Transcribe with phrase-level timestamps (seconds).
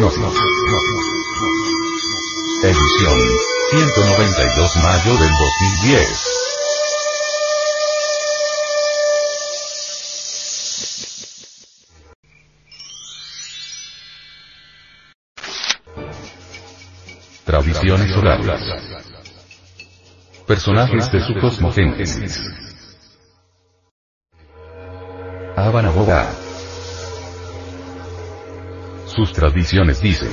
[0.00, 0.32] no, no, no.
[2.62, 3.18] Edición
[3.70, 6.38] 192 mayo del 2010.
[17.44, 18.60] Tradiciones orales.
[20.46, 22.40] Personajes de su cosmogénesis.
[25.56, 26.37] Abanaboba.
[29.18, 30.30] Sus tradiciones dicen.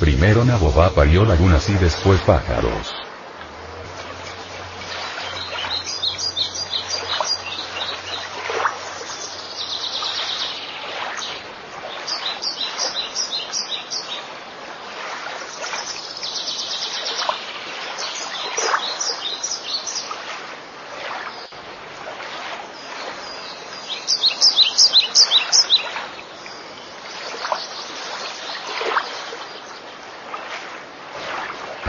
[0.00, 2.94] Primero Nabobá parió lagunas y después pájaros.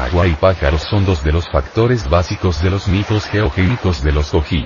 [0.08, 4.30] Agua y pájaros son dos de los factores básicos de los mitos geogénicos de los
[4.30, 4.66] Kogi.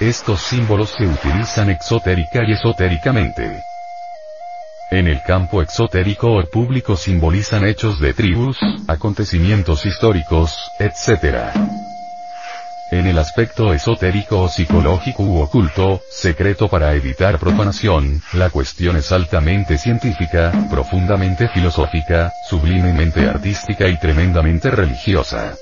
[0.00, 3.62] Estos símbolos se utilizan exotérica y esotéricamente.
[4.90, 11.85] En el campo exotérico o público simbolizan hechos de tribus, acontecimientos históricos, etc.
[12.92, 19.10] En el aspecto esotérico o psicológico u oculto, secreto para evitar profanación, la cuestión es
[19.10, 25.56] altamente científica, profundamente filosófica, sublimemente artística y tremendamente religiosa.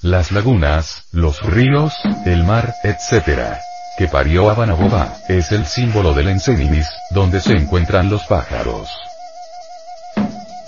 [0.00, 1.92] Las lagunas, los ríos,
[2.24, 3.58] el mar, etc.
[3.98, 9.07] que parió Abanaboba, es el símbolo del Enseninis, donde se encuentran los pájaros.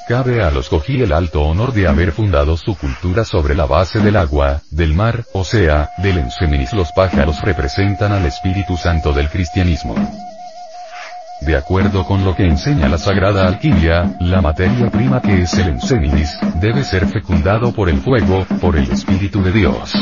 [0.08, 4.00] Cabe a los Kogi el alto honor de haber fundado su cultura sobre la base
[4.00, 6.72] del agua, del mar, o sea, del Enseminis.
[6.72, 9.94] Los pájaros representan al Espíritu Santo del cristianismo.
[11.40, 15.68] De acuerdo con lo que enseña la Sagrada Alquimia, la materia prima que es el
[15.68, 19.92] Enseminis, debe ser fecundado por el fuego, por el Espíritu de Dios.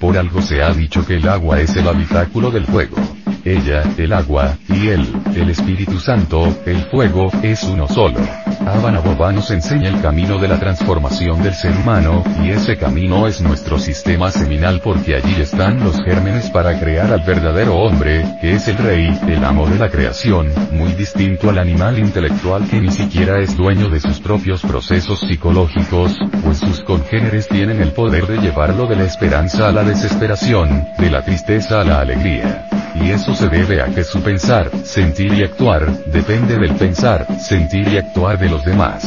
[0.00, 2.96] Por algo se ha dicho que el agua es el habitáculo del fuego.
[3.44, 8.20] Ella, el agua, y él, el Espíritu Santo, el fuego, es uno solo.
[8.66, 13.40] Abanaboba nos enseña el camino de la transformación del ser humano, y ese camino es
[13.40, 18.66] nuestro sistema seminal porque allí están los gérmenes para crear al verdadero hombre, que es
[18.66, 23.38] el rey, el amo de la creación, muy distinto al animal intelectual que ni siquiera
[23.38, 28.86] es dueño de sus propios procesos psicológicos, pues sus congéneres tienen el poder de llevarlo
[28.86, 32.65] de la esperanza a la desesperación, de la tristeza a la alegría.
[33.00, 37.88] Y eso se debe a que su pensar, sentir y actuar, depende del pensar, sentir
[37.88, 39.04] y actuar de los demás.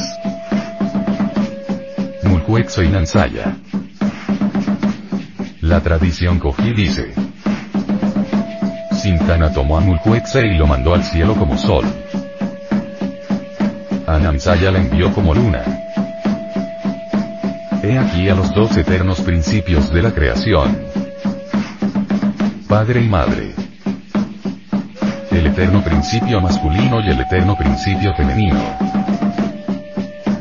[2.23, 3.55] Mulhuexo y Nansaya.
[5.61, 7.13] La tradición Kogi dice.
[8.91, 11.85] Sintana tomó a Mulhuexe y lo mandó al cielo como sol.
[14.07, 15.63] A Nansaya la envió como luna.
[17.83, 20.77] He aquí a los dos eternos principios de la creación.
[22.67, 23.58] Padre y Madre.
[25.39, 28.59] El eterno principio masculino y el eterno principio femenino.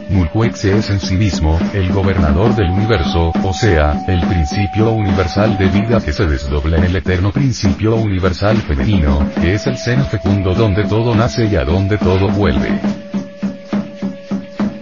[0.09, 5.69] Mulhuexe es en sí mismo, el gobernador del universo, o sea, el principio universal de
[5.69, 10.53] vida que se desdobla en el eterno principio universal femenino, que es el seno fecundo
[10.53, 12.81] donde todo nace y a donde todo vuelve.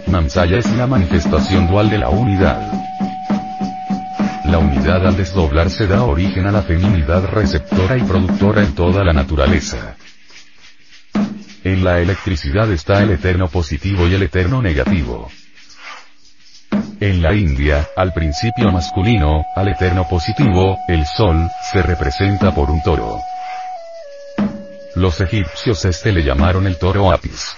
[0.06, 2.72] Mansaya es la manifestación dual de la unidad.
[4.46, 9.12] La unidad al desdoblarse da origen a la feminidad receptora y productora en toda la
[9.12, 9.95] naturaleza.
[11.66, 15.28] En la electricidad está el eterno positivo y el eterno negativo.
[17.00, 22.80] En la India, al principio masculino, al eterno positivo, el sol, se representa por un
[22.84, 23.18] toro.
[24.94, 27.56] Los egipcios este le llamaron el toro Apis.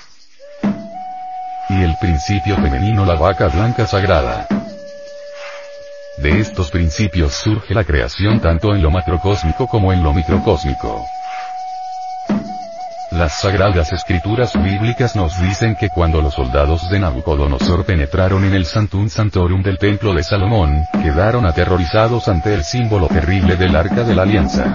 [1.68, 4.48] Y el principio femenino la vaca blanca sagrada.
[6.16, 11.04] De estos principios surge la creación tanto en lo macrocósmico como en lo microcósmico.
[13.10, 18.66] Las sagradas escrituras bíblicas nos dicen que cuando los soldados de Nabucodonosor penetraron en el
[18.66, 24.14] Santum Santorum del templo de Salomón, quedaron aterrorizados ante el símbolo terrible del arca de
[24.14, 24.74] la alianza.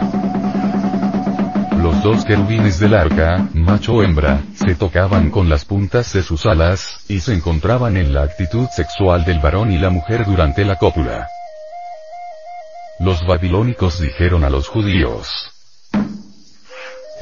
[1.80, 6.48] Los dos querubines del arca, macho o hembra, se tocaban con las puntas de sus
[6.48, 10.78] alas, y se encontraban en la actitud sexual del varón y la mujer durante la
[10.78, 11.28] cópula.
[13.00, 15.52] Los babilónicos dijeron a los judíos,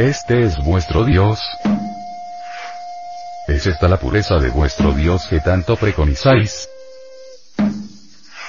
[0.01, 1.39] ¿Este es vuestro Dios?
[3.47, 6.67] ¿Es esta la pureza de vuestro Dios que tanto preconizáis?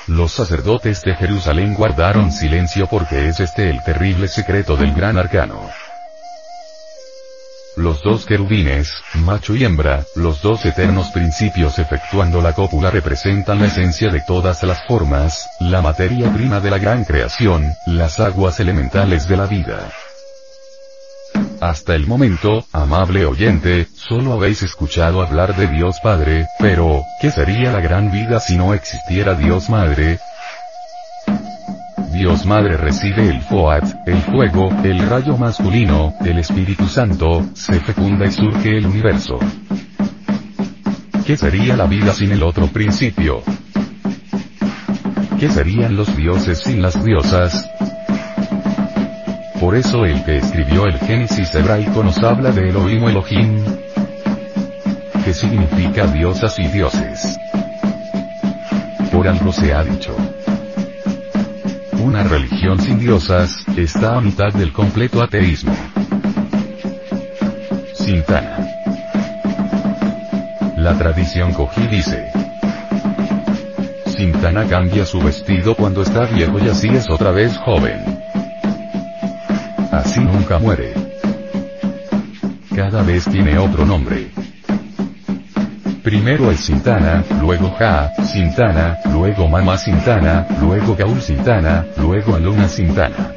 [0.07, 5.69] Los sacerdotes de Jerusalén guardaron silencio porque es este el terrible secreto del gran arcano.
[7.77, 13.67] los dos querubines, macho y hembra, los dos eternos principios efectuando la cópula representan la
[13.67, 19.29] esencia de todas las formas, la materia prima de la gran creación, las aguas elementales
[19.29, 19.93] de la vida.
[21.63, 27.71] Hasta el momento, amable oyente, solo habéis escuchado hablar de Dios Padre, pero, ¿qué sería
[27.71, 30.19] la gran vida si no existiera Dios Madre?
[32.13, 38.27] Dios Madre recibe el Foat, el fuego, el rayo masculino, el Espíritu Santo, se fecunda
[38.27, 39.39] y surge el universo.
[41.25, 43.41] ¿Qué sería la vida sin el otro principio?
[45.39, 47.72] ¿Qué serían los dioses sin las diosas?
[49.63, 53.65] Por eso el que escribió el Génesis hebraico nos habla de Elohim o Elohim,
[55.25, 57.39] que significa diosas y dioses.
[59.13, 60.17] Por algo se ha dicho.
[61.93, 65.77] Una religión sin diosas, está a mitad del completo ateísmo.
[67.95, 68.67] Sintana.
[70.77, 72.33] La tradición cogí dice.
[74.07, 78.12] Sintana cambia su vestido cuando está viejo y así es otra vez joven.
[79.93, 80.95] Así nunca muere.
[82.75, 84.31] Cada vez tiene otro nombre.
[86.03, 93.35] Primero es Sintana, luego Ja, Sintana, luego Mama Sintana, luego Gaul Sintana, luego Aluna Sintana.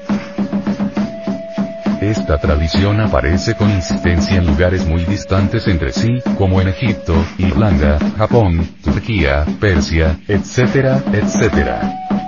[2.00, 8.00] Esta tradición aparece con insistencia en lugares muy distantes entre sí, como en Egipto, Irlanda,
[8.18, 12.25] Japón, Turquía, Persia, etc., etc.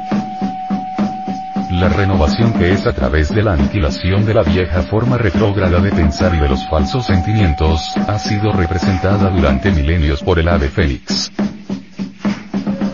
[1.79, 5.91] La renovación que es a través de la aniquilación de la vieja forma retrógrada de
[5.91, 11.31] pensar y de los falsos sentimientos, ha sido representada durante milenios por el ave fénix.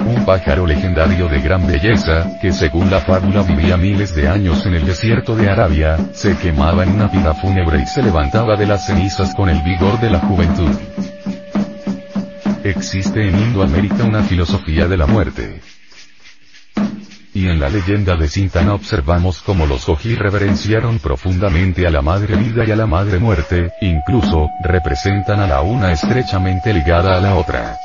[0.06, 4.74] Un pájaro legendario de gran belleza, que según la fábula vivía miles de años en
[4.74, 8.86] el desierto de Arabia, se quemaba en una pira fúnebre y se levantaba de las
[8.86, 10.76] cenizas con el vigor de la juventud.
[12.66, 15.62] Existe en Indoamérica una filosofía de la muerte,
[17.36, 22.36] y en la leyenda de Sintana observamos cómo los Goji reverenciaron profundamente a la madre
[22.36, 27.36] vida y a la madre muerte, incluso, representan a la una estrechamente ligada a la
[27.36, 27.80] otra.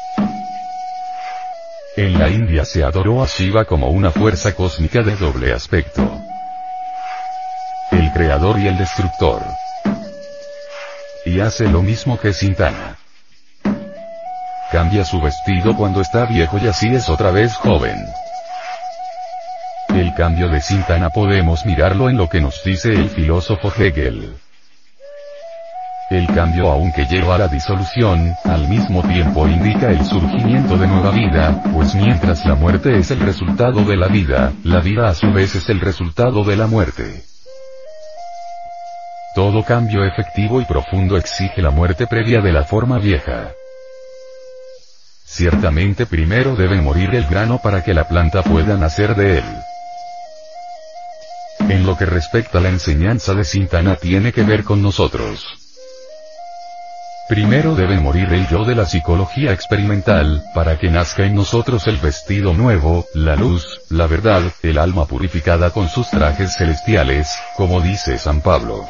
[1.97, 6.03] En la India se adoró a Shiva como una fuerza cósmica de doble aspecto.
[7.91, 9.43] El creador y el destructor.
[11.25, 12.97] Y hace lo mismo que Sintana.
[14.71, 17.97] Cambia su vestido cuando está viejo y así es otra vez joven.
[20.19, 24.35] Cambio de Sintana podemos mirarlo en lo que nos dice el filósofo Hegel.
[26.11, 31.13] El cambio aunque lleva a la disolución, al mismo tiempo indica el surgimiento de nueva
[31.13, 35.33] vida, pues mientras la muerte es el resultado de la vida, la vida a su
[35.33, 37.23] vez es el resultado de la muerte.
[39.37, 43.53] Todo cambio efectivo y profundo exige la muerte previa de la forma vieja.
[45.25, 49.45] Ciertamente primero debe morir el grano para que la planta pueda nacer de él.
[51.79, 55.47] En lo que respecta a la enseñanza de Sintana tiene que ver con nosotros.
[57.29, 61.99] Primero debe morir el yo de la psicología experimental, para que nazca en nosotros el
[61.99, 68.19] vestido nuevo, la luz, la verdad, el alma purificada con sus trajes celestiales, como dice
[68.19, 68.85] San Pablo.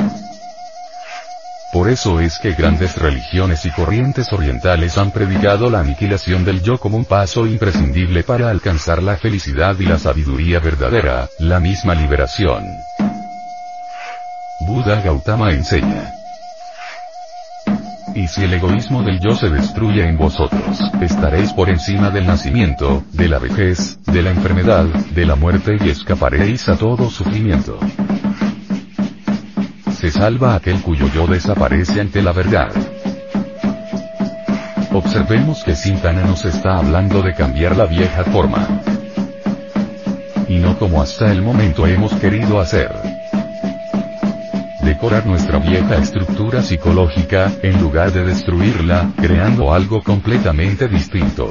[1.72, 6.78] Por eso es que grandes religiones y corrientes orientales han predicado la aniquilación del yo
[6.78, 12.64] como un paso imprescindible para alcanzar la felicidad y la sabiduría verdadera, la misma liberación.
[14.60, 16.14] Buda Gautama enseña.
[18.14, 23.04] Y si el egoísmo del yo se destruye en vosotros, estaréis por encima del nacimiento,
[23.12, 27.78] de la vejez, de la enfermedad, de la muerte y escaparéis a todo sufrimiento
[29.98, 32.70] se salva aquel cuyo yo desaparece ante la verdad.
[34.92, 38.80] Observemos que Sintana nos está hablando de cambiar la vieja forma.
[40.48, 42.92] Y no como hasta el momento hemos querido hacer.
[44.82, 51.50] Decorar nuestra vieja estructura psicológica, en lugar de destruirla, creando algo completamente distinto.